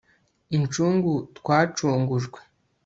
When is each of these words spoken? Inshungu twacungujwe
Inshungu 0.57 1.11
twacungujwe 1.37 2.39